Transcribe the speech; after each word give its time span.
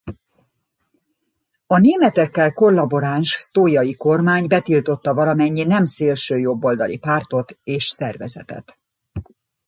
A 1.67 1.77
németekkel 1.79 2.53
kollaboráns 2.53 3.37
Sztójay-kormány 3.39 4.47
betiltotta 4.47 5.13
valamennyi 5.13 5.63
nem 5.63 5.85
szélsőjobboldali 5.85 6.97
pártot 6.97 7.59
és 7.63 7.85
szervezetet. 7.85 8.79